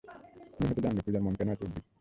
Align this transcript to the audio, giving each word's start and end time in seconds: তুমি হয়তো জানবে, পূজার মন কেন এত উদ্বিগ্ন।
তুমি 0.53 0.65
হয়তো 0.67 0.81
জানবে, 0.85 1.01
পূজার 1.05 1.21
মন 1.25 1.33
কেন 1.39 1.49
এত 1.49 1.61
উদ্বিগ্ন। 1.63 1.87